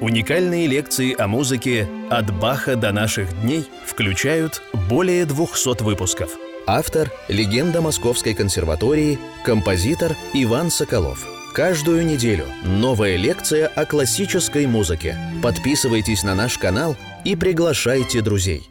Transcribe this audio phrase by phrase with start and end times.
[0.00, 6.38] Уникальные лекции о музыке «От Баха до наших дней» включают более 200 выпусков.
[6.66, 11.28] Автор– легенда Московской консерватории, композитор Иван Соколов.
[11.52, 15.16] Каждую неделю новая лекция о классической музыке.
[15.42, 16.96] Подписывайтесь на наш канал
[17.26, 18.62] и приглашайте друзей.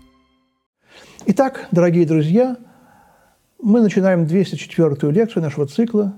[1.27, 2.57] Итак, дорогие друзья,
[3.61, 6.15] мы начинаем 204-ю лекцию нашего цикла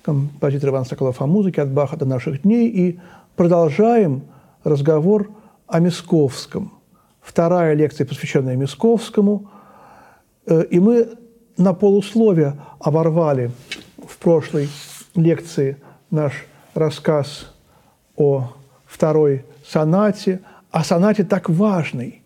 [0.00, 2.98] «Композитор Иван Соколов о музыке от Баха до наших дней» и
[3.36, 4.22] продолжаем–
[4.64, 5.30] разговор
[5.66, 6.72] о Мисковском.
[7.20, 9.50] Вторая лекция, посвященная Мисковскому.
[10.46, 11.10] Э, и мы
[11.56, 13.50] на полусловие оборвали
[14.06, 14.68] в прошлой
[15.14, 15.76] лекции
[16.10, 16.32] наш
[16.74, 17.52] рассказ
[18.16, 18.52] о
[18.86, 22.22] второй сонате, о сонате так важной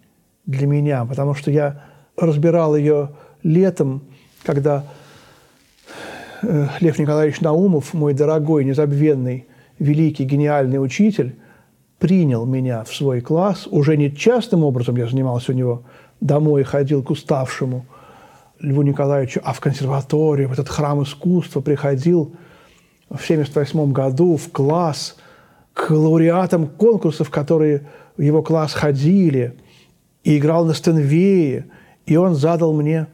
[0.46, 1.84] для меня, потому что я
[2.16, 3.10] разбирал ее
[3.42, 4.02] летом,
[4.42, 4.84] когда
[6.42, 9.46] э, Лев Николаевич Наумов, мой дорогой, незабвенный,
[9.78, 11.36] великий, гениальный учитель,
[11.98, 13.66] принял меня в свой класс.
[13.66, 15.82] Уже не частным образом я занимался у него,
[16.20, 17.86] домой ходил к уставшему
[18.60, 22.34] Льву Николаевичу, а в консерваторию, в этот храм искусства приходил
[23.08, 25.16] в 1978 году в класс
[25.74, 29.56] к лауреатам конкурсов, которые в его класс ходили,
[30.24, 31.66] и играл на Стенвее,
[32.04, 33.06] и он задал мне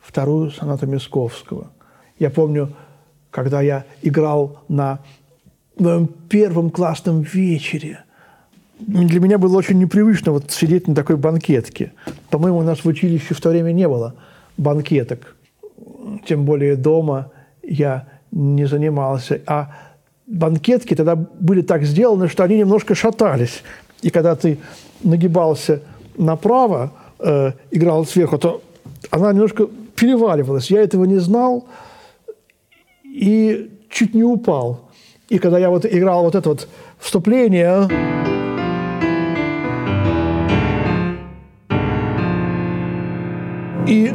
[0.00, 1.70] вторую сонату Мисковского.
[2.18, 2.74] Я помню,
[3.30, 5.00] когда я играл на
[6.28, 8.04] первом классном вечере
[8.78, 11.92] для меня было очень непривычно вот сидеть на такой банкетке.
[12.30, 14.14] По-моему, у нас в училище в то время не было
[14.56, 15.36] банкеток.
[16.26, 17.30] Тем более дома
[17.62, 19.40] я не занимался.
[19.46, 19.74] А
[20.26, 23.62] банкетки тогда были так сделаны, что они немножко шатались.
[24.02, 24.58] И когда ты
[25.02, 25.82] нагибался
[26.16, 28.62] направо, э, играл сверху, то
[29.10, 30.70] она немножко переваливалась.
[30.70, 31.66] Я этого не знал
[33.04, 34.83] и чуть не упал.
[35.28, 37.88] И когда я вот играл вот это вот вступление...
[43.86, 44.14] и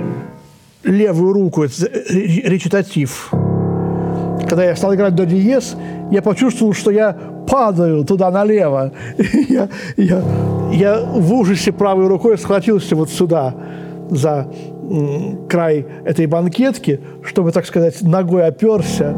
[0.84, 1.74] левую руку, это
[2.10, 3.30] речитатив.
[4.48, 5.76] Когда я стал играть до диез,
[6.10, 7.16] я почувствовал, что я
[7.48, 8.94] падаю туда налево.
[9.50, 10.24] я, я,
[10.72, 13.54] я в ужасе правой рукой схватился вот сюда,
[14.10, 14.48] за
[15.48, 19.16] край этой банкетки, чтобы, так сказать, ногой оперся,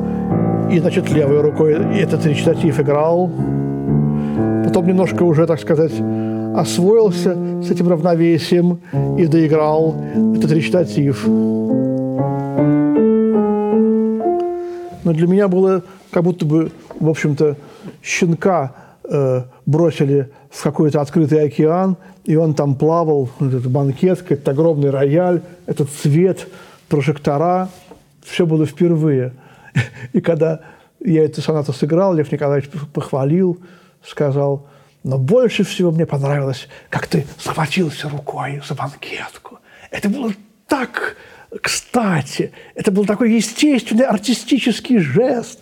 [0.71, 3.29] и, значит, левой рукой этот речитатив играл.
[4.63, 5.91] Потом немножко уже, так сказать,
[6.55, 8.79] освоился с этим равновесием
[9.17, 9.95] и доиграл
[10.35, 11.27] этот речитатив.
[15.03, 17.57] Но для меня было как будто бы, в общем-то,
[18.01, 24.89] щенка э, бросили в какой-то открытый океан, и он там плавал, этот банкет, этот огромный
[24.89, 26.47] рояль, этот цвет,
[26.88, 27.69] прожектора.
[28.23, 29.33] Все было впервые.
[30.13, 30.61] И когда
[30.99, 33.59] я эту сонату сыграл, Лев Николаевич похвалил,
[34.03, 34.67] сказал–
[35.03, 39.59] но больше всего мне понравилось, как ты схватился рукой за банкетку.
[39.89, 40.31] Это было
[40.67, 41.15] так
[41.61, 42.51] кстати.
[42.75, 45.59] Это был такой естественный артистический жест.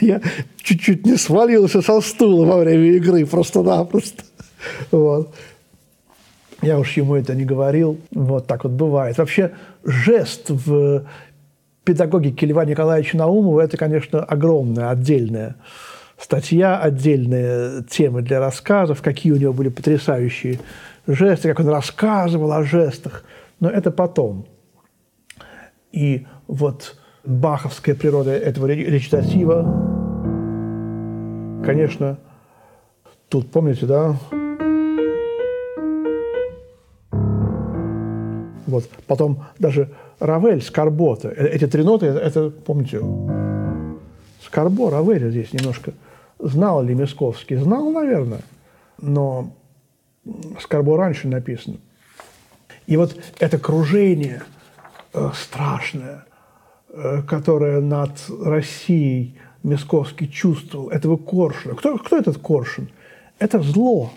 [0.00, 0.20] Я
[0.62, 4.22] чуть-чуть не свалился со стула во время игры просто-напросто.
[4.90, 5.34] Вот.
[6.60, 7.98] Я уж ему это не говорил.
[8.10, 9.16] Вот так вот бывает.
[9.16, 11.06] Вообще жест в
[11.84, 15.56] педагогике Льва Николаевича Наумова– это, конечно, огромное, отдельное
[16.18, 20.60] статья, отдельные темы для рассказов, какие у него были потрясающие
[21.06, 23.24] жесты, как он рассказывал о жестах.
[23.58, 24.46] Но это потом.
[25.92, 29.62] И вот баховская природа этого речитатива,
[31.64, 32.18] конечно,
[33.28, 34.16] тут, помните, да?
[38.66, 38.88] Вот.
[39.06, 39.90] Потом даже
[40.20, 41.28] Равель, Скорбота.
[41.28, 43.00] Э, эти три ноты, это, помните,
[44.42, 45.92] Скорбо, Равель здесь немножко–
[46.42, 47.56] Знал ли Мисковский?
[47.56, 48.40] Знал, наверное,
[48.98, 49.52] но
[50.58, 51.76] Скорбо раньше написано.
[52.86, 54.42] И вот это кружение
[55.12, 56.24] э, страшное,
[56.88, 61.74] э, которое над Россией Мисковский чувствовал, этого Коршуна.
[61.74, 62.88] Кто, кто этот Коршун?
[63.38, 64.10] Это зло.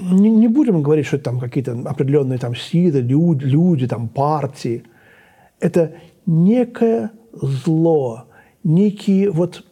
[0.00, 4.84] Не, не будем говорить, что это там какие-то определенные там силы, люди, люди, там партии.
[5.60, 5.94] Это
[6.26, 8.26] некое зло,
[8.64, 9.64] некие вот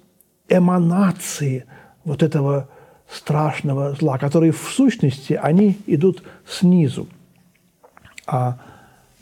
[0.49, 1.65] эманации
[2.05, 2.69] вот этого
[3.11, 7.09] страшного зла, которые в сущности, они идут снизу,
[8.27, 8.59] а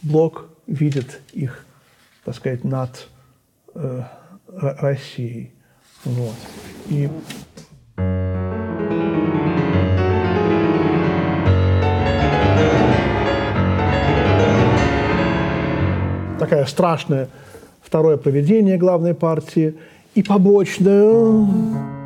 [0.02, 1.64] Блок видит их,
[2.24, 3.08] так сказать, над
[3.74, 4.02] э,
[4.46, 5.52] Россией.
[6.04, 6.34] Вот.
[6.88, 7.08] И
[16.48, 17.28] такая страшная
[17.82, 19.74] второе проведение главной партии–
[20.18, 21.97] и побочную.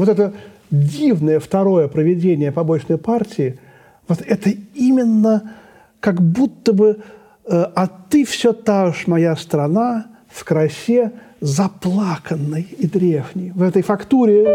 [0.00, 0.32] Вот это
[0.70, 3.58] дивное второе проведение побочной партии,
[4.08, 5.52] вот это именно
[6.00, 7.00] как будто бы
[7.44, 13.52] э, «А ты все та же моя страна в красе заплаканной и древней».
[13.52, 14.46] В этой фактуре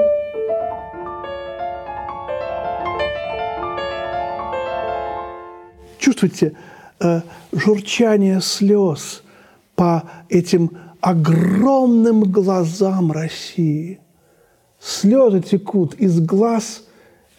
[6.00, 6.54] чувствуете
[7.00, 7.22] э,
[7.52, 9.24] журчание слез
[9.76, 10.72] по этим
[11.02, 14.00] огромным глазам России.
[14.86, 16.84] Слезы текут из глаз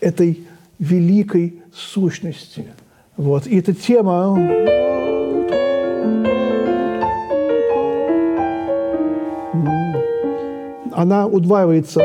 [0.01, 0.49] этой
[0.81, 2.65] великой сущности.
[3.17, 3.47] Вот.
[3.47, 4.37] И эта тема
[10.93, 12.01] она удваивается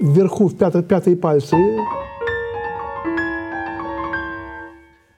[0.00, 1.56] вверху в пятые, пятые пальцы,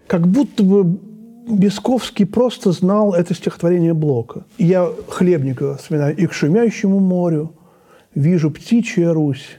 [0.08, 1.07] как будто бы
[1.48, 4.44] Бесковский просто знал это стихотворение Блока.
[4.58, 6.16] Я Хлебникова вспоминаю.
[6.16, 7.54] «И к шумящему морю
[8.14, 9.58] вижу птичья Русь,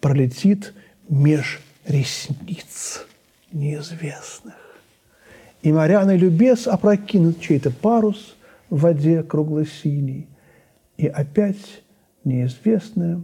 [0.00, 0.72] пролетит
[1.08, 3.06] меж ресниц
[3.50, 4.54] неизвестных.
[5.62, 8.36] И моряный любез опрокинут чей-то парус
[8.70, 10.28] в воде кругло-синий,
[10.96, 11.82] и опять
[12.24, 13.20] неизвестное,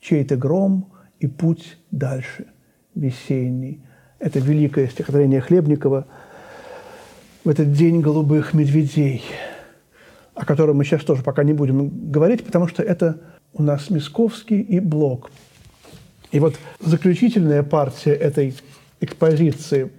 [0.00, 2.46] чей-то гром и путь дальше
[2.94, 3.82] весенний.
[4.20, 6.06] Это великое стихотворение Хлебникова–
[7.46, 9.22] в этот день голубых медведей,
[10.34, 13.20] о котором мы сейчас тоже пока не будем говорить, потому что это
[13.52, 15.30] у нас Мисковский и Блок.
[16.32, 18.52] И вот заключительная партия этой
[19.00, 19.92] экспозиции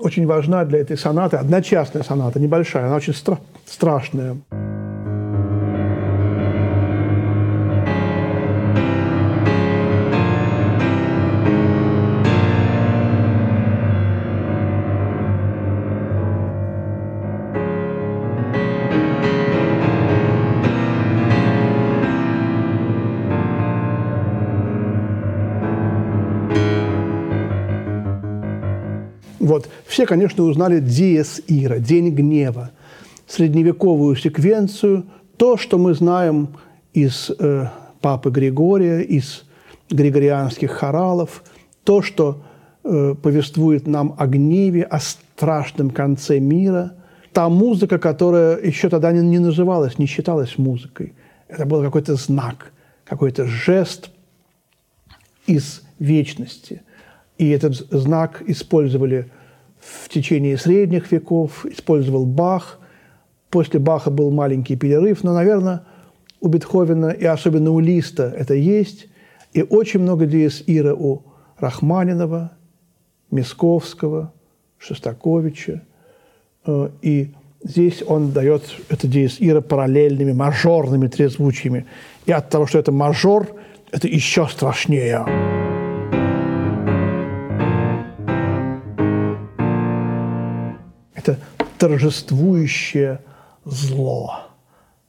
[0.00, 4.38] очень важна для этой сонаты, одна частная соната, небольшая, она очень стра- страшная.
[29.98, 32.70] Все, конечно, узнали Диес Ира, День гнева,
[33.26, 35.06] средневековую секвенцию,
[35.36, 36.50] то, что мы знаем
[36.92, 37.66] из э,
[38.00, 39.42] Папы Григория, из
[39.90, 41.42] григорианских хоралов,
[41.82, 42.44] то, что
[42.84, 46.92] э, повествует нам о гневе, о страшном конце мира,
[47.32, 51.12] та музыка, которая еще тогда не, не называлась, не считалась музыкой.
[51.48, 52.70] Это был какой-то знак,
[53.04, 54.10] какой-то жест
[55.48, 56.82] из вечности.
[57.36, 59.28] И этот знак использовали
[59.80, 62.78] в течение средних веков, использовал Бах.
[63.50, 65.84] После Баха был маленький перерыв, но, наверное,
[66.40, 69.08] у Бетховена и особенно у Листа это есть.
[69.52, 71.22] И очень много диез ира у
[71.58, 72.52] Рахманинова,
[73.30, 74.32] Мисковского,
[74.78, 75.82] Шостаковича.
[76.66, 81.86] Э, и здесь он дает это диез ира параллельными мажорными трезвучиями.
[82.26, 83.48] И от того, что это мажор,
[83.90, 85.47] это еще страшнее.
[91.78, 93.20] Торжествующее
[93.64, 94.40] зло.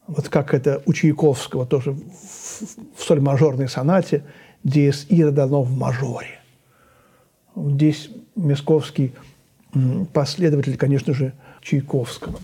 [0.08, 4.24] Вот как это у Чайковского тоже в соль мажорной сонате
[4.64, 6.40] диез ира дано в мажоре.
[7.56, 9.14] Здесь Мясковский
[10.14, 12.40] последователь, конечно же, Чайковского.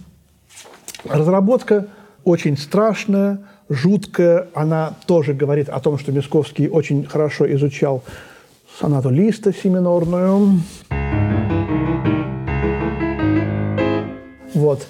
[1.05, 1.88] Разработка
[2.24, 3.39] очень страшная,
[3.70, 4.48] жуткая.
[4.53, 8.03] Она тоже говорит о том, что Мясковский очень хорошо изучал
[8.79, 10.60] сонату Листа семинорную.
[14.55, 14.88] Вот.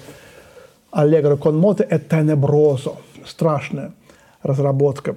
[0.92, 3.92] Allegro con moto– это tenebroso, страшная
[4.42, 5.16] разработка.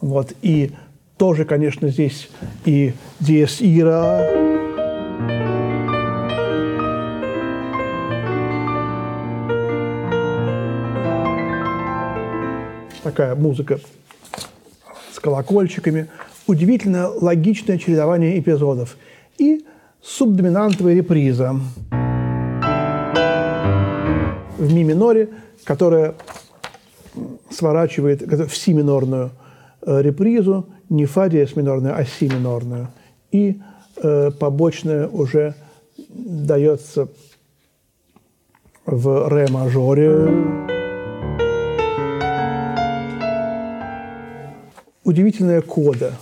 [0.00, 0.32] Вот.
[0.40, 0.72] И
[1.18, 2.30] тоже, конечно, здесь
[2.64, 4.24] и Диес Ира,
[13.02, 13.80] такая музыка
[15.12, 16.08] с колокольчиками,
[16.46, 18.96] удивительно логичное чередование эпизодов
[19.38, 19.66] и
[20.00, 21.60] субдоминантовая реприза
[24.58, 25.28] в ми миноре,
[25.64, 26.14] которая
[27.50, 29.30] сворачивает в си минорную
[29.82, 32.88] э, репризу, не фа диез минорную, а си минорную.
[33.32, 33.60] И
[33.96, 35.54] э, побочная уже
[36.08, 37.08] дается
[38.86, 40.28] в ре мажоре.
[45.04, 46.12] Удивительная кода,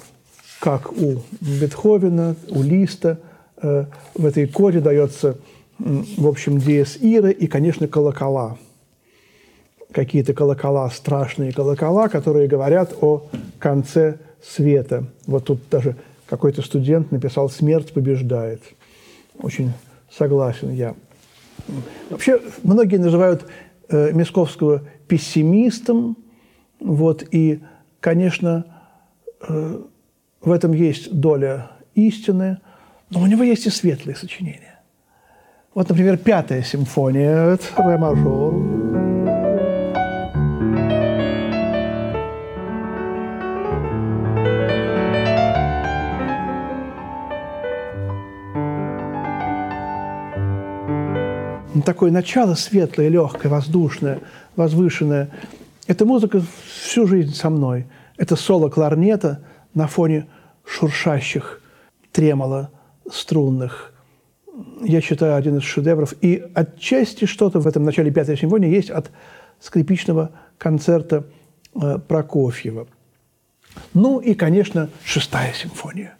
[0.60, 3.18] как у Бетховена, у Листа.
[3.62, 5.36] Э, в этой коде дается
[5.78, 8.56] в общем, диез ира и, конечно, колокола.
[9.92, 13.26] Какие-то колокола, страшные колокола, которые говорят о
[13.58, 15.06] конце света.
[15.26, 18.62] Вот тут даже какой-то студент написал «Смерть побеждает».
[19.38, 19.72] Очень
[20.10, 20.94] согласен я.
[22.10, 23.46] Вообще, многие называют
[23.88, 26.16] э, Мисковского пессимистом.
[26.80, 27.60] Вот, и,
[28.00, 28.66] конечно,
[29.46, 29.82] э,
[30.40, 32.58] в этом есть доля истины,
[33.10, 34.75] но у него есть и светлые сочинения.
[35.76, 38.54] Вот, например, пятая симфония, это ре мажор.
[51.84, 54.20] такое начало светлое, легкое, воздушное,
[54.56, 55.28] возвышенное.
[55.86, 57.86] Эта музыка всю жизнь со мной.
[58.16, 60.26] Это соло кларнета на фоне
[60.64, 61.60] шуршащих
[62.12, 62.70] тремоло
[63.12, 63.92] струнных.
[64.82, 66.14] Я считаю, один из шедевров.
[66.22, 69.10] И отчасти что-то в этом начале пятой симфонии есть от
[69.60, 71.24] скрипичного концерта
[71.74, 72.86] э, Прокофьева.
[73.94, 76.14] Ну и, конечно, шестая симфония.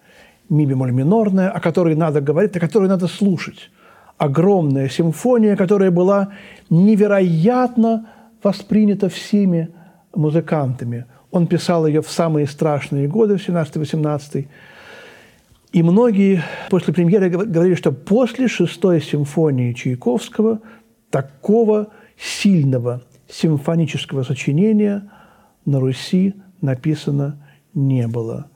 [0.48, 3.70] Ми бемоль минорная, о которой надо говорить, о которой надо слушать
[4.18, 6.32] огромная симфония, которая была
[6.70, 8.06] невероятно
[8.42, 9.68] воспринята всеми
[10.14, 11.06] музыкантами.
[11.30, 14.46] Он писал ее в самые страшные годы, в 17-18.
[15.72, 20.60] И многие после премьеры говорили, что после шестой симфонии Чайковского
[21.10, 25.10] такого сильного симфонического сочинения
[25.64, 27.42] на Руси написано
[27.74, 28.48] не было.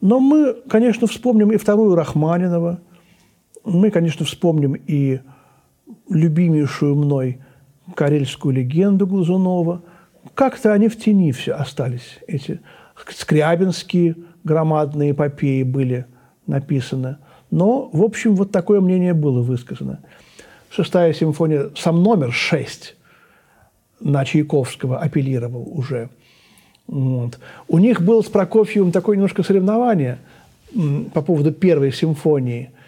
[0.00, 2.80] Но мы, конечно, вспомним и вторую Рахманинова–
[3.64, 5.20] мы, конечно, вспомним и
[6.08, 7.40] любимейшую мной
[7.94, 9.82] карельскую легенду Глазунова.
[10.34, 12.18] Как-то они в тени все остались.
[12.26, 12.60] Эти
[13.08, 16.06] скрябинские громадные эпопеи были
[16.50, 17.16] написаны.
[17.50, 20.00] Но, в общем, вот такое мнение было высказано.
[20.70, 22.96] Шестая симфония, сам номер шесть
[24.00, 26.10] на Чайковского апеллировал уже.
[26.86, 27.38] Вот.
[27.68, 30.18] У них было с Прокофьевым такое немножко соревнование
[31.14, 32.70] по поводу первой симфонии–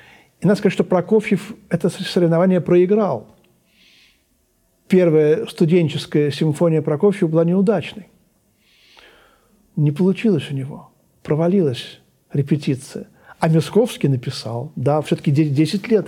[0.43, 3.29] и надо сказать, что Прокофьев это соревнование проиграл.
[4.89, 8.09] Первая студенческая симфония Прокофьева была неудачной.
[9.77, 10.91] Не получилось у него.
[11.23, 12.01] Провалилась
[12.33, 13.07] репетиция.
[13.43, 16.07] А Мясковский написал, да, все-таки 10 лет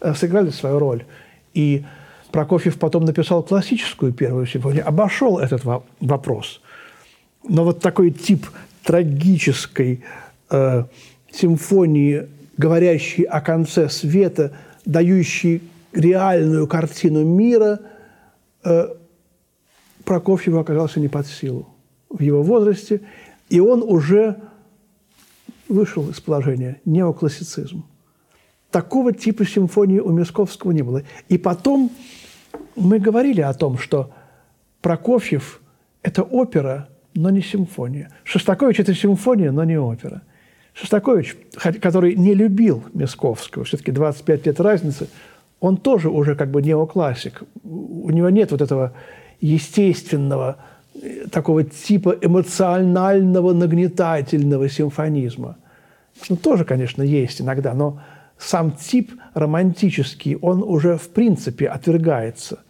[0.00, 1.04] э, сыграли свою роль.
[1.52, 1.84] И
[2.32, 5.62] Прокофьев потом написал классическую первую симфонию, обошел этот
[6.00, 6.60] вопрос.
[7.48, 8.48] Но вот такой тип
[8.82, 10.02] трагической
[10.50, 10.84] э,
[11.30, 12.26] симфонии
[12.56, 14.50] говорящий о конце света,
[14.84, 15.62] дающий
[15.92, 17.82] реальную картину мира,
[18.64, 18.88] э,
[20.04, 21.68] Прокофьеву оказался не под силу
[22.10, 23.02] в его возрасте,
[23.48, 24.40] и он уже
[25.68, 27.84] вышел из положения неоклассицизм.
[28.70, 31.02] Такого типа симфонии у Мясковского не было.
[31.28, 31.90] И потом
[32.76, 34.12] мы говорили о том, что
[34.82, 35.60] Прокофьев–
[36.02, 38.10] это опера, но не симфония.
[38.24, 40.22] Шостакович– это симфония, но не опера–
[40.74, 41.36] Шостакович,
[41.80, 45.08] который не любил Мясковского, все-таки 25 лет разницы,
[45.60, 47.44] он тоже уже как бы неоклассик.
[47.62, 48.92] У него нет вот этого
[49.40, 50.58] естественного,
[51.30, 55.56] такого типа эмоционального нагнетательного симфонизма.
[56.28, 58.00] Ну, тоже, конечно, есть иногда, но
[58.38, 62.60] сам тип романтический, он уже в принципе отвергается.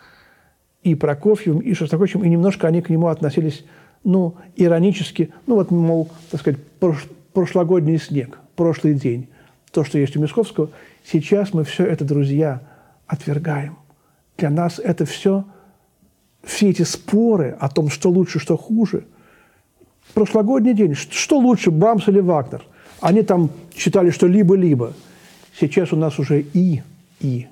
[0.82, 3.64] И Прокофьевым, и Шостаковичем, и немножко они к нему относились,
[4.02, 6.60] ну, иронически, ну, вот, мол, так сказать,
[7.32, 9.28] прошлогодний снег, прошлый день,
[9.72, 10.70] то, что есть у Мисковского,
[11.04, 12.60] сейчас мы все это, друзья,
[13.06, 13.78] отвергаем.
[14.36, 15.44] Для нас это все,
[16.46, 19.04] все эти споры о том, что лучше, что хуже.
[20.12, 22.64] Прошлогодний день, что лучше, Брамс или Вагнер?
[23.00, 24.92] Они там считали, что либо-либо.
[25.58, 26.82] Сейчас у нас уже и,
[27.20, 27.46] и.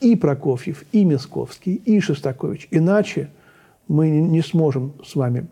[0.00, 2.68] И Прокофьев, и Мисковский, и Шостакович.
[2.70, 3.30] Иначе
[3.88, 5.46] мы не сможем с вами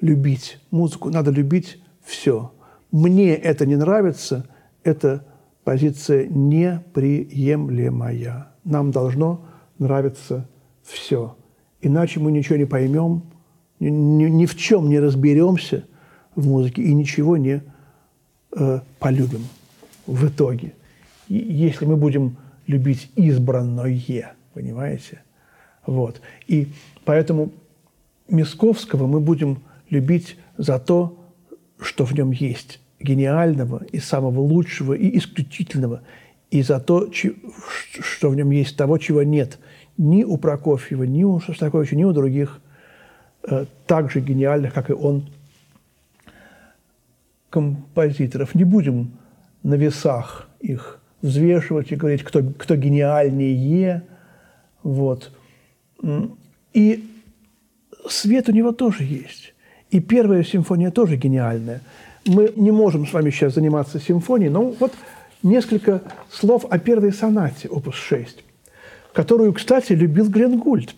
[0.00, 1.10] любить музыку.
[1.10, 2.52] Надо любить все.
[2.90, 4.46] Мне это не нравится,
[4.82, 5.24] это
[5.64, 8.48] позиция неприемлемая.
[8.64, 9.44] Нам должно
[9.78, 10.48] нравиться
[10.88, 11.36] все.
[11.80, 13.22] Иначе мы ничего не поймем,
[13.80, 15.84] ни, ни, в чем не разберемся
[16.34, 17.62] в музыке и ничего не
[18.52, 19.46] э, полюбим
[20.06, 20.74] в итоге.
[21.28, 25.22] И если мы будем любить избранное, понимаете?
[25.86, 26.20] Вот.
[26.46, 26.68] И
[27.04, 27.52] поэтому
[28.28, 31.18] Мисковского мы будем любить за то,
[31.80, 36.02] что в нем есть гениального и самого лучшего и исключительного,
[36.50, 39.58] и за то, что в нем есть того, чего нет
[39.98, 42.60] ни у Прокофьева, ни у Шостаковича, ни у других
[43.42, 45.28] э, так же гениальных, как и он,
[47.50, 48.54] композиторов.
[48.54, 49.12] Не будем
[49.62, 54.04] на весах их взвешивать и говорить, кто, кто гениальнее.
[54.82, 55.32] Вот.
[56.72, 57.08] И
[58.08, 59.54] свет у него тоже есть.
[59.90, 61.80] И первая симфония тоже гениальная.
[62.26, 64.92] Мы не можем с вами сейчас заниматься симфонией, но вот
[65.42, 68.44] несколько слов о первой сонате, опус 6,
[69.18, 70.94] которую, кстати, любил Глен Гульд.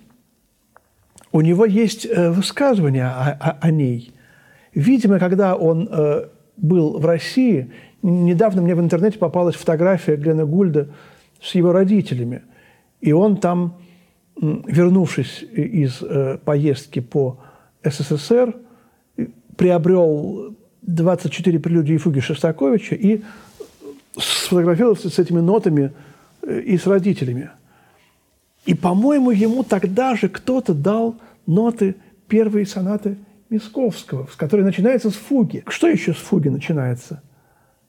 [1.32, 4.12] у него есть э, высказывание о, о, о ней.
[4.74, 6.26] Видимо, когда он э,
[6.58, 7.72] был в России,
[8.02, 10.88] недавно мне в интернете попалась фотография Глена Гульда
[11.40, 12.42] с его родителями.
[13.00, 13.78] И он там,
[14.36, 17.38] вернувшись из э, поездки по
[17.82, 18.54] СССР,
[19.56, 23.22] приобрел 24 прелюдии и фуги Шостаковича и
[24.18, 25.94] сфотографировался с этими нотами
[26.42, 27.48] э, и с родителями.
[28.64, 31.96] И, по-моему, ему тогда же кто-то дал ноты
[32.28, 35.64] первой сонаты Мисковского, с которой начинается с фуги.
[35.66, 37.22] Что еще с фуги начинается?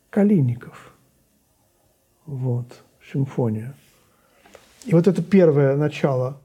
[0.10, 0.94] Калиников.
[2.26, 3.74] Вот, симфония.
[4.86, 6.41] И вот это первое начало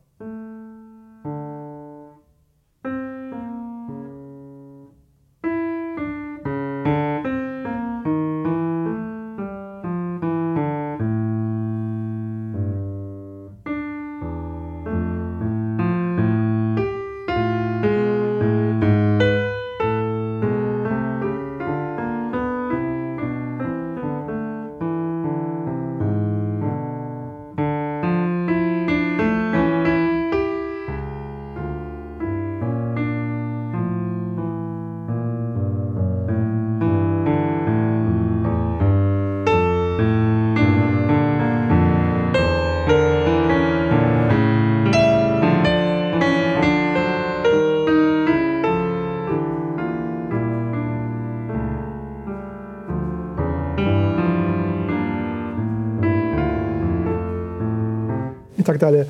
[58.62, 59.08] так далее,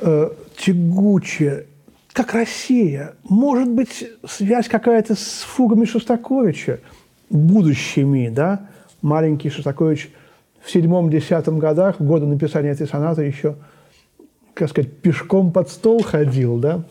[0.00, 1.66] э, тягучее,
[2.12, 3.14] как Россия.
[3.28, 6.80] Может быть, связь какая-то с фугами Шостаковича,
[7.30, 8.68] будущими, да?
[9.02, 10.10] Маленький Шостакович
[10.62, 13.56] в седьмом-десятом годах, в годы написания этой сонаты еще,
[14.54, 16.84] как сказать, пешком под стол ходил, да,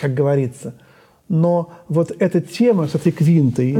[0.00, 0.74] как говорится.
[1.28, 3.74] Но вот эта тема с этой квинтой,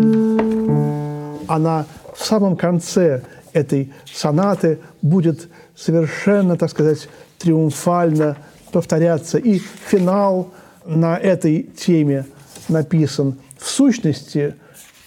[1.46, 1.84] она
[2.16, 3.22] в самом конце
[3.54, 8.36] этой сонаты будет совершенно, так сказать, триумфально
[8.72, 9.38] повторяться.
[9.38, 10.52] И финал
[10.84, 12.26] на этой теме
[12.68, 13.38] написан.
[13.58, 14.56] В сущности,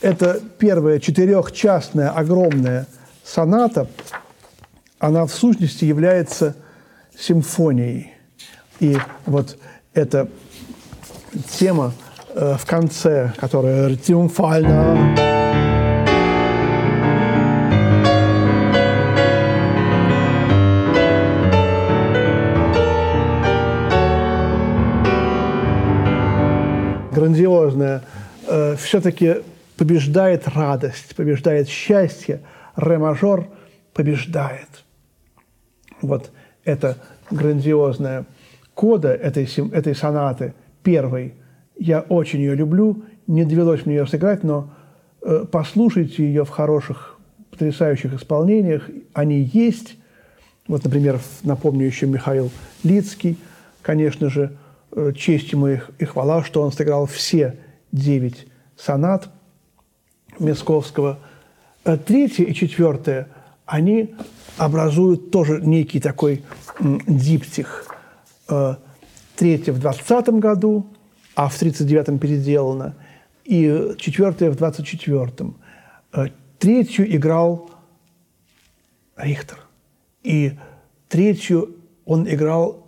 [0.02, 2.88] это первая четырехчастная огромная
[3.24, 3.88] соната,
[5.00, 6.56] она в сущности является
[7.20, 8.14] симфонией.
[8.80, 9.58] И вот
[9.94, 10.30] эта
[11.60, 11.94] тема
[12.34, 15.27] э, в конце, которая триумфально
[27.38, 28.02] грандиозное,
[28.48, 29.38] э, все-таки
[29.78, 32.42] побеждает радость, побеждает счастье,
[32.76, 33.48] ре-мажор
[33.94, 34.68] побеждает.
[36.02, 36.32] Вот
[36.64, 36.98] это
[37.30, 38.26] грандиозная
[38.74, 41.36] кода этой, этой сонаты, первой.
[41.78, 44.74] Я очень ее люблю, не довелось мне ее сыграть, но
[45.22, 47.20] э, послушайте ее в хороших,
[47.52, 48.90] потрясающих исполнениях.
[49.14, 49.96] Они есть.
[50.68, 52.52] Вот, например, напомню еще Михаил
[52.84, 53.38] Лицкий,
[53.82, 54.58] конечно же,
[55.16, 57.58] честь ему и хвала, что он сыграл все
[57.92, 59.30] девять сонат
[60.40, 61.20] Московского.
[61.84, 63.28] Э, третье и четвертое,
[63.66, 64.16] они
[64.58, 66.44] образуют тоже некий такой
[66.80, 67.86] диптих.
[68.50, 68.76] Э,
[69.36, 70.88] третье в 20 году,
[71.36, 72.96] а в 39-м переделано,
[73.44, 75.56] и четвертое в 24-м.
[76.60, 77.70] Третью играл
[79.16, 79.60] Рихтер.
[80.24, 80.58] И
[81.08, 82.87] третью он играл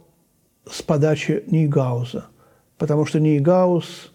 [0.71, 2.25] с подачи Нейгауза,
[2.77, 4.11] потому что Нейгаус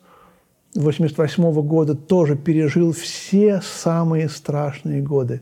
[0.77, 5.40] 1988 года тоже пережил все самые страшные годы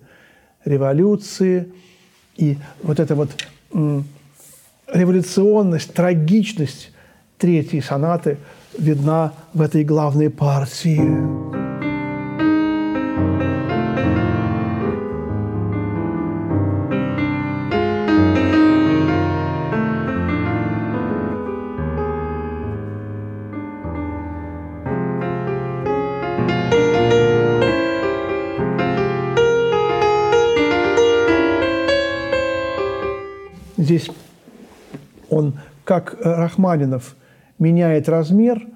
[0.64, 1.72] революции.
[2.36, 3.30] И вот эта вот
[4.92, 6.92] революционность, трагичность
[7.38, 8.36] третьей сонаты
[8.78, 11.61] видна в этой главной партии.
[35.92, 37.16] Как Рахманинов,
[37.58, 38.66] меняет размер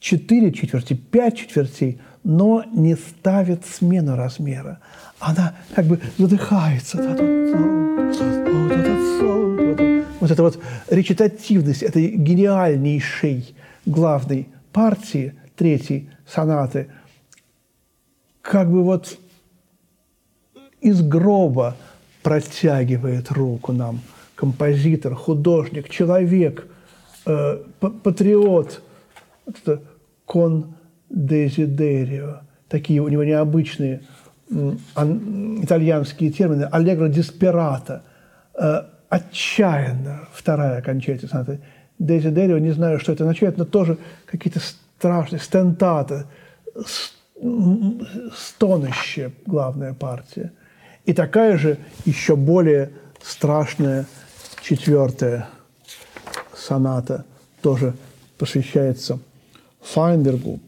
[0.00, 4.78] 4 четверти, 5 четвертей, но не ставит смену размера.
[5.18, 6.98] Она как бы задыхается.
[10.20, 16.88] Вот эта вот речитативность этой гениальнейшей главной партии, третьей сонаты,
[18.42, 19.18] как бы вот
[20.82, 21.78] из гроба
[22.22, 24.00] протягивает руку нам–
[24.42, 26.66] композитор, художник, человек,
[27.26, 28.82] э, патриот,
[30.26, 30.74] кон
[31.08, 34.00] дезидерио, такие у него необычные
[34.50, 38.02] итальянские термины, аллегро диспирата,
[38.58, 41.58] э, отчаянно, вторая окончательная соната.
[42.00, 46.26] Дезидерио, не знаю, что это означает, но тоже какие-то страшные, стентата,
[48.34, 50.50] стонущая главная партия.
[51.04, 52.90] И такая же еще более
[53.22, 54.06] страшная
[54.62, 55.48] четвертая
[56.56, 57.24] соната
[57.60, 57.94] тоже
[58.38, 59.18] посвящается
[59.80, 60.60] Файнбергу.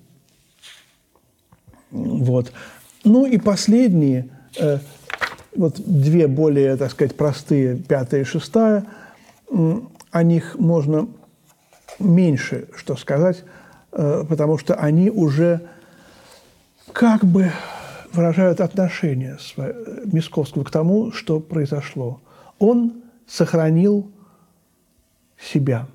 [1.91, 2.53] Вот.
[3.05, 4.29] Ну и последние,
[4.59, 4.79] э,
[5.55, 8.85] вот две более, так сказать, простые, пятая и шестая,
[10.11, 11.09] о них можно
[12.01, 13.45] меньше что сказать,
[13.93, 15.61] э, потому что они уже
[16.93, 17.53] как бы
[18.13, 19.39] выражают отношение
[20.05, 22.21] Мисковского к тому, что произошло.
[22.59, 24.11] Он сохранил
[25.39, 25.87] себя,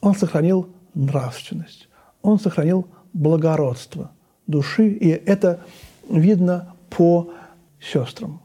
[0.00, 1.88] он сохранил нравственность,
[2.22, 4.10] он сохранил благородство
[4.46, 5.60] души, и это
[6.08, 7.32] видно по
[7.80, 8.40] сестрам,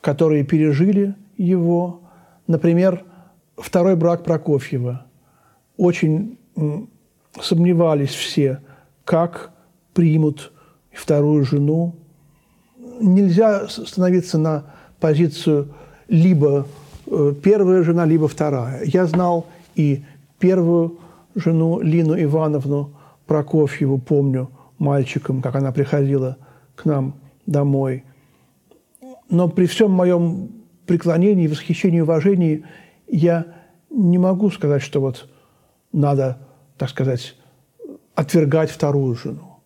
[0.00, 2.02] которые пережили его.
[2.46, 3.04] Например,
[3.56, 5.06] второй брак Прокофьева.
[5.76, 6.38] Очень
[7.40, 8.60] сомневались все,
[9.04, 9.52] как
[9.92, 10.52] примут
[10.92, 11.96] вторую жену.
[13.00, 15.74] Нельзя становиться на позицию
[16.08, 16.66] либо
[17.42, 18.82] первая жена, либо вторая.
[18.84, 20.04] Я знал и
[20.38, 20.98] первую
[21.34, 22.90] жену Лину Ивановну
[23.26, 26.36] Прокофьеву, помню, мальчиком, как она приходила
[26.74, 27.14] к нам
[27.46, 28.04] домой.
[29.30, 30.50] Но при всем моем
[30.86, 32.64] преклонении, восхищении, уважении
[33.08, 33.46] я
[33.90, 35.28] не могу сказать, что вот
[35.92, 36.38] надо,
[36.76, 37.36] так сказать,
[38.14, 39.58] отвергать вторую жену.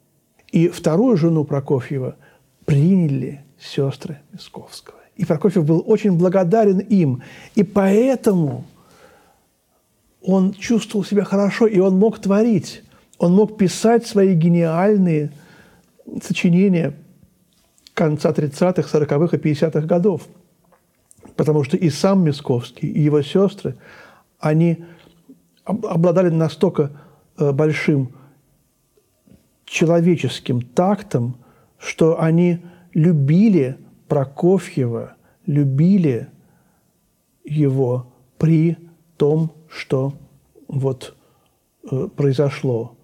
[0.52, 2.16] И вторую жену Прокофьева
[2.64, 4.97] приняли сестры Мисковского.
[5.18, 7.22] И Прокофьев был очень благодарен им.
[7.56, 8.64] И поэтому
[10.22, 12.84] он чувствовал себя хорошо, и он мог творить.
[13.18, 15.32] Он мог писать свои гениальные
[16.22, 16.94] сочинения
[17.94, 20.22] конца 30-х, 40-х и 50-х годов.
[21.34, 23.76] Потому что и сам Мисковский, и его сестры,
[24.38, 24.84] они
[25.64, 26.92] обладали настолько
[27.36, 28.12] э, большим
[29.64, 31.36] человеческим тактом,
[31.76, 32.60] что они
[32.94, 33.78] любили
[34.08, 35.16] Прокофьева,
[35.46, 36.28] любили
[37.44, 38.06] его
[38.38, 38.76] при
[39.16, 40.14] том, что
[40.68, 41.14] вот
[41.90, 42.96] э, произошло,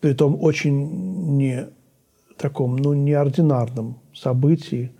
[0.00, 1.68] при том очень не
[2.36, 4.92] таком, ну, неординарном событии.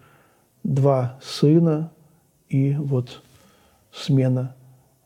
[0.63, 1.93] Два сына
[2.49, 3.23] и вот
[3.93, 4.57] смена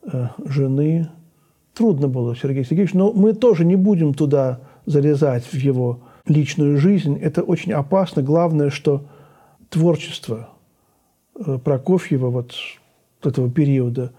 [0.03, 1.09] э, жены.
[1.73, 7.17] Трудно было, Сергей Сергеевич, но мы тоже не будем туда залезать в его личную жизнь.
[7.17, 8.21] Это очень опасно.
[8.21, 9.05] Главное, что
[9.69, 10.49] творчество
[11.35, 12.55] э, Прокофьева вот
[13.23, 14.11] этого периода,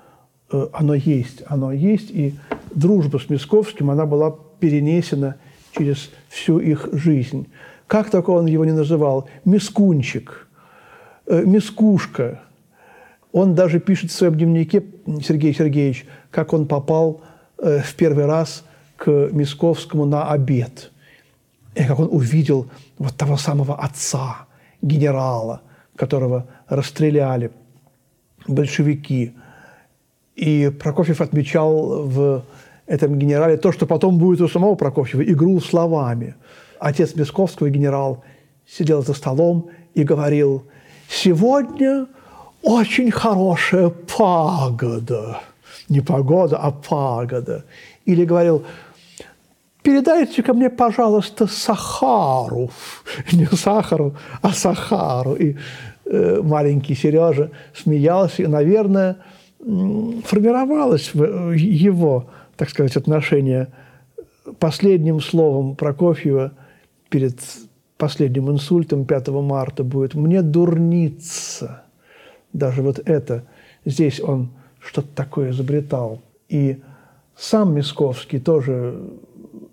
[0.53, 1.43] э, оно есть.
[1.47, 2.35] Оно есть, и
[2.75, 5.37] дружба с Мисковским, она была перенесена
[5.77, 7.49] через всю их жизнь.
[7.87, 9.29] Как только он его не называл?
[9.45, 10.49] Мискунчик,
[11.27, 12.41] э, мискушка.
[13.33, 14.85] Он даже пишет в своем дневнике,
[15.23, 17.23] Сергей Сергеевич, как он попал
[17.57, 18.65] в первый раз
[18.97, 20.91] к Мисковскому на обед.
[21.77, 22.67] И как он увидел
[22.99, 24.49] вот того самого отца,
[24.83, 25.63] генерала,
[25.97, 27.51] которого расстреляли
[28.47, 29.35] большевики.
[30.37, 32.45] И Прокофьев отмечал в
[32.87, 36.35] этом генерале то, что потом будет у самого Прокофьева, игру словами.
[36.79, 38.25] Отец Мисковского, генерал,
[38.67, 40.65] сидел за столом и говорил,
[41.09, 42.07] «Сегодня
[42.63, 45.41] очень хорошая пагода».
[45.89, 47.65] Не погода, а пагода.
[48.05, 48.65] Или говорил,
[49.83, 52.71] передайте ко мне, пожалуйста, Сахару.
[53.33, 55.35] Не Сахару, а Сахару.
[55.35, 55.57] И
[56.05, 59.19] э, маленький Сережа смеялся, и, наверное,
[60.25, 63.69] формировалось его, так сказать, отношение
[64.59, 66.53] последним словом Прокофьева
[67.09, 67.39] перед
[67.99, 71.83] последним инсультом 5 марта будет «мне дурниться».
[72.53, 73.45] Даже вот это.
[73.85, 76.23] Здесь он что-то такое изобретал.
[76.49, 76.83] И
[77.37, 79.01] сам Мисковский тоже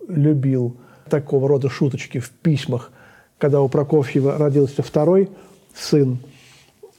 [0.08, 0.78] любил
[1.10, 2.92] такого рода шуточки в письмах,
[3.38, 5.30] когда у Прокофьева родился второй
[5.76, 6.20] сын,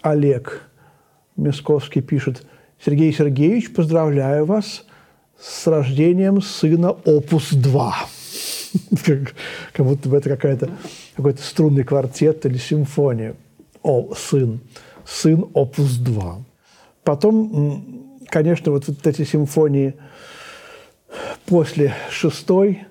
[0.03, 0.63] Олег.
[1.37, 2.45] Мисковский пишет,
[2.85, 4.85] «Сергей Сергеевич, поздравляю вас
[5.41, 7.93] с рождением сына Опус-2».
[9.73, 10.71] Как, будто бы это какая-то,
[11.17, 13.35] какой-то струнный квартет или симфония.
[13.83, 14.61] О, сын.
[15.07, 16.43] Сын Опус-2.
[17.03, 19.95] Потом, конечно, вот, вот эти симфонии
[21.47, 22.83] после шестой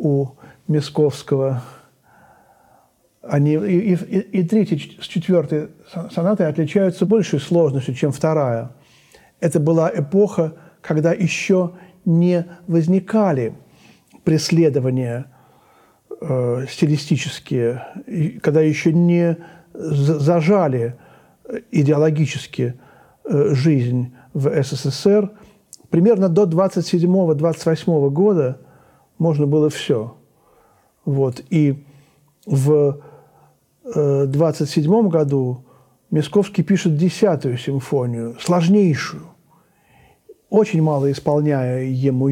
[0.00, 0.28] у
[0.66, 1.62] Мисковского,
[3.22, 5.68] они и, и, и третья с четвертой
[6.10, 8.72] сонатой отличаются большей сложностью, чем вторая.
[9.40, 11.72] Это была эпоха, когда еще
[12.06, 13.52] не возникали
[14.24, 15.26] преследования
[16.20, 19.36] э, стилистические, когда еще не
[19.74, 20.96] зажали
[21.70, 22.74] идеологически
[23.24, 25.30] э, жизнь в СССР,
[25.90, 28.60] примерно до 27-28 года
[29.20, 30.16] можно было все.
[31.04, 31.44] Вот.
[31.50, 31.84] И
[32.46, 33.00] в
[33.84, 35.64] 27 э, году
[36.10, 39.22] Мисковский пишет десятую симфонию, сложнейшую,
[40.48, 42.28] очень мало исполняя ему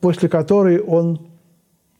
[0.00, 1.26] после которой он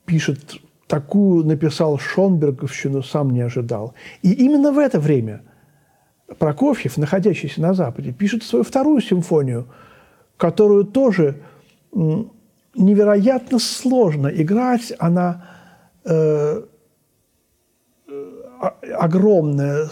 [0.05, 3.95] пишет такую, написал Шонберговщину, сам не ожидал.
[4.23, 5.43] И именно в это время
[6.39, 9.67] Прокофьев, находящийся на Западе, пишет свою вторую симфонию,
[10.37, 11.41] которую тоже
[12.77, 14.93] невероятно сложно играть.
[14.99, 15.47] Она
[16.05, 16.63] э,
[18.99, 19.89] огромная,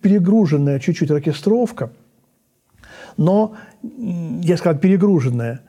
[0.00, 1.90] перегруженная чуть-чуть оркестровка,
[3.16, 5.60] но, я сказал, перегруженная.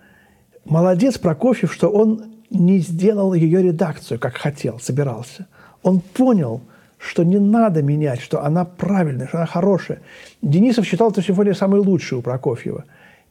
[0.65, 5.47] Молодец Прокофьев, что он не сделал ее редакцию, как хотел, собирался.
[5.83, 6.61] Он понял,
[6.97, 10.01] что не надо менять, что она правильная, что она хорошая.
[10.41, 12.85] Денисов считал эту симфонию самой лучшей у Прокофьева.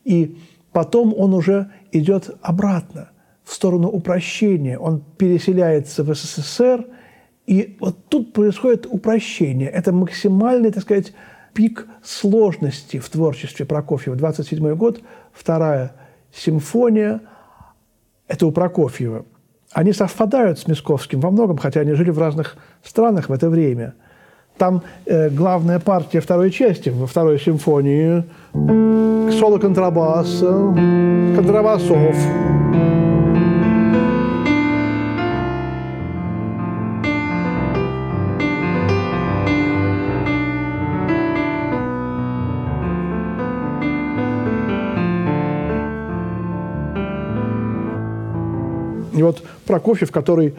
[0.05, 0.39] И
[0.73, 3.11] потом он уже идет обратно,
[3.45, 4.79] в сторону упрощения.
[4.79, 6.87] Он переселяется в СССР–
[7.51, 9.69] и вот тут происходит упрощение.
[9.69, 11.13] Это максимальный, так сказать,
[11.53, 14.17] пик сложности в творчестве Прокофьева.
[14.17, 15.03] 27 год,
[15.33, 15.97] вторая
[16.33, 17.23] симфония,
[18.29, 19.27] это у Прокофьева.
[19.73, 23.95] Они совпадают с Мисковским во многом, хотя они жили в разных странах в это время.
[24.61, 30.53] Там э, главная партия второй части, во второй симфонии, соло контрабаса,
[31.35, 32.15] контрабасов,
[49.15, 50.55] И вот Прокофьев, который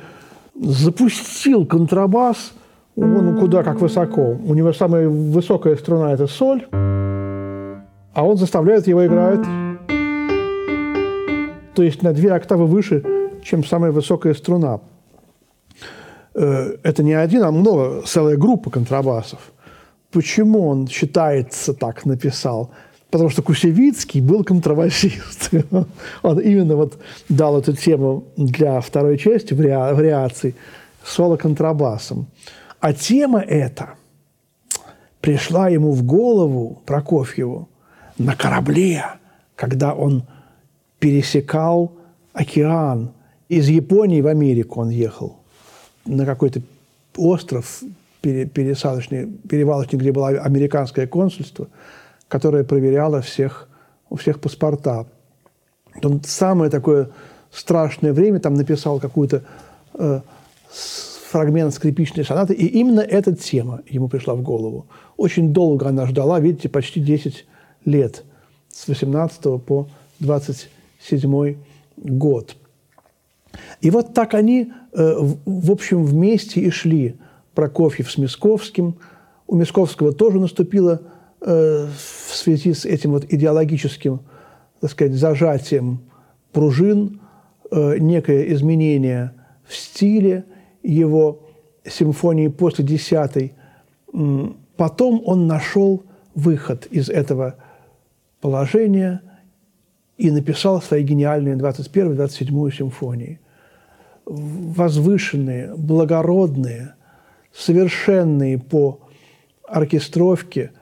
[0.55, 2.53] запустил контрабас,
[3.01, 4.37] он куда как высоко.
[4.45, 9.45] У него самая высокая струна– это соль, а он заставляет его играть,
[11.73, 13.03] то есть на две октавы выше,
[13.43, 14.79] чем самая высокая струна.
[16.35, 19.39] Э, это не один, а много, целая группа контрабасов.
[20.11, 22.71] Почему он считается так написал?
[23.11, 25.51] потому что Кусевицкий был контровасист.
[26.23, 30.55] Он именно вот дал эту тему для второй части, вариаций,
[31.03, 32.27] соло-контрабасом.
[32.81, 33.91] А тема эта
[35.21, 37.69] пришла ему в голову, Прокофьеву,
[38.17, 39.05] на корабле,
[39.55, 40.23] когда он
[40.99, 41.93] пересекал
[42.33, 43.13] океан.
[43.47, 45.37] Из Японии в Америку он ехал
[46.05, 46.61] на какой-то
[47.15, 47.81] остров
[48.21, 51.67] пересадочный, перевалочный, где было американское консульство–
[52.31, 53.67] которая проверяла всех,
[54.09, 55.05] у всех паспорта.
[56.01, 57.09] Он самое такое
[57.51, 59.43] страшное время там написал какую-то
[59.95, 60.21] э,
[61.31, 64.87] фрагмент скрипичной сонаты, и именно эта тема ему пришла в голову.
[65.17, 67.45] Очень долго она ждала, видите, почти 10
[67.85, 68.23] лет,
[68.69, 69.87] с 18 по
[70.19, 71.55] 27
[71.97, 72.55] год.
[73.81, 75.15] И вот так они, э,
[75.45, 77.15] в общем, вместе и шли,
[77.53, 78.95] Прокофьев с Мисковским.
[79.45, 81.01] У Мисковского тоже наступила
[81.43, 84.19] Э, в связи с этим вот идеологическим,
[84.79, 86.01] так сказать, зажатием
[86.51, 87.19] пружин,
[87.71, 89.31] э, некое изменение
[89.67, 90.45] в стиле
[90.83, 91.43] его
[91.85, 93.53] симфонии после десятой.
[94.77, 96.03] Потом он нашел
[96.35, 97.55] выход из этого
[98.39, 99.21] положения
[100.17, 103.39] и написал свои гениальные 21-27 симфонии.
[104.25, 106.95] Возвышенные, благородные,
[107.51, 108.99] совершенные по
[109.67, 110.71] оркестровке–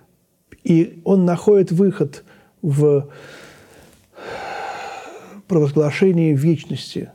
[0.63, 2.23] и он находит выход
[2.62, 3.09] в
[5.47, 7.09] провозглашении вечности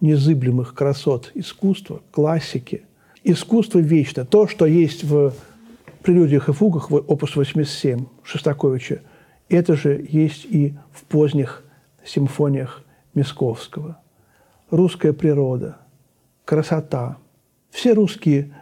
[0.00, 2.84] незыблемых красот искусства, классики.
[3.22, 4.24] Искусство вечно.
[4.24, 5.32] То, что есть в
[6.02, 9.00] прелюдиях и фугах в опус 87 Шостаковича,
[9.48, 11.64] это же есть и в поздних
[12.04, 12.82] симфониях
[13.14, 13.98] Мисковского.
[14.70, 15.78] Русская природа,
[16.44, 17.18] красота.
[17.70, 18.54] Все русские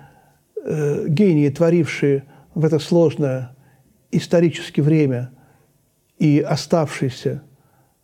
[0.62, 3.55] э, гении, творившие в это сложное
[4.11, 5.33] исторически время
[6.18, 7.42] и оставшиеся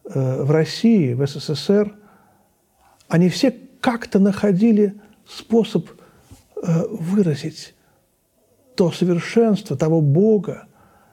[0.05, 1.95] э, в России, в СССР,
[3.09, 4.95] они все как-то находили
[5.27, 5.89] способ
[6.63, 7.75] э, выразить
[8.77, 10.69] то совершенство того Бога,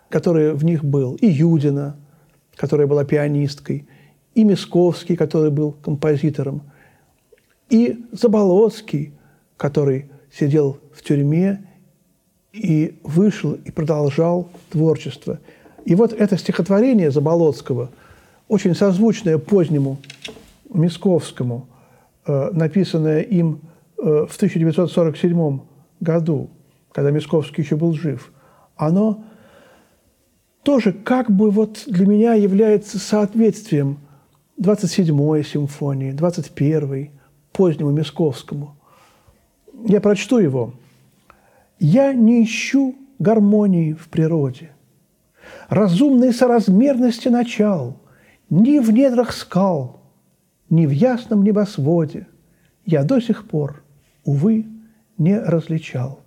[0.10, 1.16] который в них был.
[1.16, 1.96] И Юдина,
[2.56, 3.88] которая была пианисткой,
[4.36, 6.62] и Мисковский, который был композитором,
[7.70, 9.14] и Заболоцкий,
[9.58, 11.66] который сидел в тюрьме
[12.54, 15.40] и вышел и продолжал творчество.
[15.86, 17.90] И вот это стихотворение Заболоцкого,
[18.48, 19.98] очень созвучное позднему
[20.72, 21.68] Мисковскому,
[22.52, 23.62] написанное им
[23.98, 25.60] э, в 1947
[26.00, 26.50] году,
[26.92, 28.32] когда Мисковский еще был жив,
[28.76, 29.24] оно
[30.64, 34.00] тоже как бы вот для меня является соответствием
[34.60, 37.12] 27-й симфонии, 21-й,
[37.52, 38.76] позднему Мисковскому.
[39.86, 40.74] Я прочту его.
[41.78, 44.72] «Я не ищу гармонии в природе,
[45.70, 47.98] разумной соразмерности начал,
[48.50, 50.02] ни в недрах скал,
[50.76, 52.28] ни в ясном небосводе
[52.86, 53.84] я до сих пор,
[54.24, 54.68] увы,
[55.18, 56.20] не различал.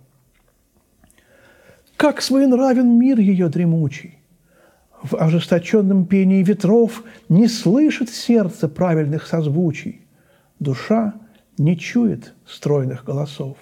[1.95, 4.17] Как своенравен мир ее дремучий,
[5.03, 10.01] в ожесточенном пении ветров не слышит сердце правильных созвучий,
[10.59, 11.13] душа
[11.57, 13.57] не чует стройных голосов.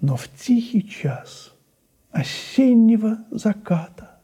[0.00, 1.52] Но в тихий час
[2.12, 4.20] осеннего заката,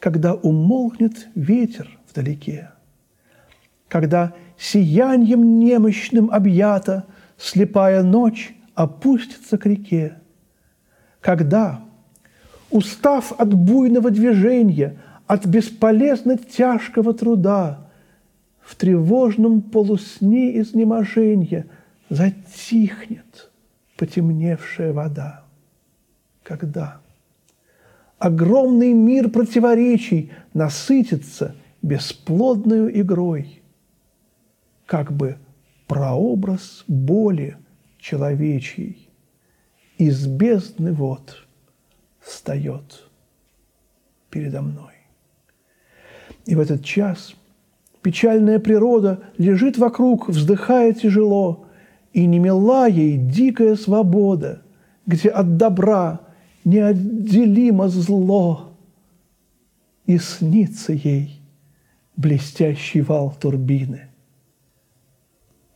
[0.00, 2.70] когда умолкнет ветер вдалеке,
[3.88, 7.04] когда сиянием немощным объята
[7.36, 10.18] слепая ночь опустится к реке,
[11.20, 11.80] когда
[12.70, 17.86] устав от буйного движения, от бесполезно тяжкого труда,
[18.60, 21.66] в тревожном полусне изнеможения
[22.10, 23.50] затихнет
[23.96, 25.44] потемневшая вода.
[26.42, 27.00] Когда
[28.18, 33.57] огромный мир противоречий насытится бесплодной игрой,
[34.88, 35.38] как бы
[35.86, 37.56] прообраз боли
[38.00, 39.08] человечьей
[39.98, 41.44] из бездны вот–
[42.28, 43.04] встает
[44.30, 44.92] передо мной.
[46.44, 47.34] И в этот час
[48.02, 51.66] печальная природа лежит вокруг, вздыхая тяжело,
[52.12, 54.62] и не мила ей дикая свобода,
[55.06, 56.20] где от добра
[56.64, 58.72] неотделимо зло,
[60.06, 61.40] и снится ей
[62.16, 64.07] блестящий вал турбины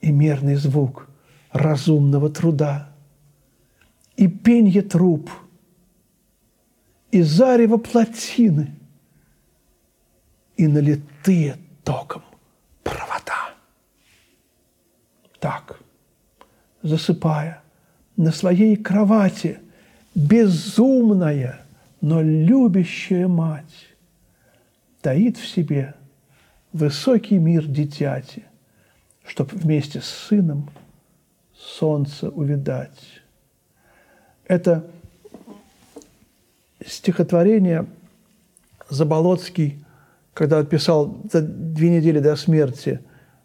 [0.02, 1.08] и мерный звук
[1.52, 2.90] разумного труда,
[4.16, 5.30] и пенье труп–
[7.12, 8.74] и зарево плотины,
[10.56, 12.22] и налитые током
[12.82, 13.54] провода.
[15.38, 15.78] Так,
[16.82, 17.62] засыпая
[18.16, 19.60] на своей кровати,
[20.14, 21.60] безумная,
[22.00, 23.88] но любящая мать
[25.02, 25.94] таит в себе
[26.72, 28.44] высокий мир дитяти,
[29.24, 30.70] чтоб вместе с сыном
[31.54, 33.22] солнце увидать.
[34.46, 34.86] Это–
[36.86, 37.86] стихотворение
[38.88, 39.84] Заболоцкий,
[40.34, 43.00] когда писал за две недели до смерти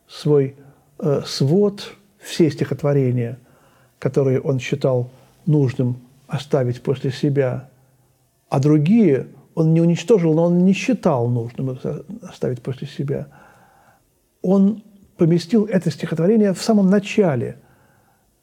[0.08, 0.56] свой
[1.00, 3.40] э, свод, все стихотворения,
[4.00, 5.10] которые он считал
[5.46, 7.70] нужным оставить после себя,
[8.50, 11.78] а другие он не уничтожил, но он не считал нужным
[12.22, 13.28] оставить после себя.
[14.42, 14.84] Он
[15.18, 17.58] поместил это стихотворение в самом начале,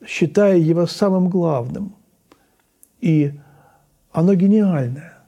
[0.07, 1.95] считая его самым главным.
[3.01, 3.33] И
[4.13, 5.19] оно гениальное.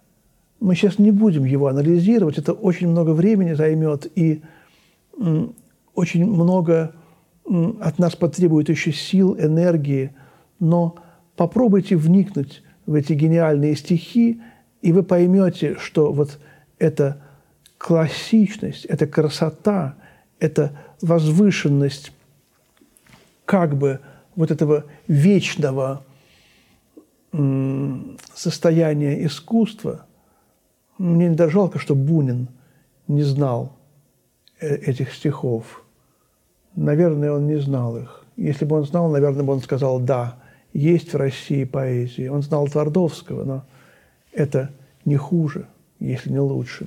[0.60, 4.42] Мы сейчас не будем его анализировать, это очень много времени займет и
[5.94, 6.94] очень много
[7.80, 10.14] от нас потребует еще сил, энергии,
[10.58, 10.96] но
[11.36, 14.40] попробуйте вникнуть в эти гениальные стихи,
[14.82, 16.38] и вы поймете, что вот
[16.78, 17.22] эта
[17.78, 19.96] классичность, эта красота,
[20.38, 22.12] эта возвышенность
[23.44, 24.00] как бы
[24.34, 26.02] вот этого вечного
[28.34, 30.06] состояние искусства,
[30.98, 32.48] мне даже жалко, что Бунин
[33.08, 33.76] не знал
[34.60, 35.84] э, этих стихов.
[36.74, 38.24] Наверное, он не знал их.
[38.36, 40.36] Если бы он знал, наверное, бы он сказал, да,
[40.72, 42.30] есть в России поэзия.
[42.30, 43.64] Он знал Твардовского, но
[44.32, 44.70] это
[45.04, 45.66] не хуже,
[46.00, 46.86] если не лучше.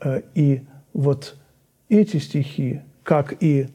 [0.00, 0.62] Э, и
[0.92, 1.36] вот
[1.88, 3.68] эти стихи, как и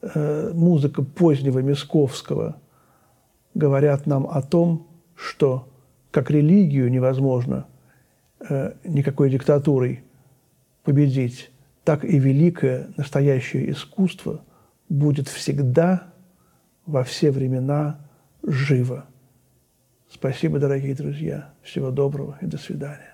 [0.00, 2.56] э, музыка позднего Мисковского–
[3.54, 5.68] говорят нам о том, что
[6.10, 7.66] как религию невозможно
[8.40, 10.04] э, никакой диктатурой
[10.84, 11.50] победить,
[11.84, 14.44] так и великое настоящее искусство
[14.88, 16.12] будет всегда,
[16.84, 18.00] во все времена
[18.42, 19.06] живо.
[20.10, 21.54] Спасибо, дорогие друзья.
[21.62, 23.11] Всего доброго и до свидания.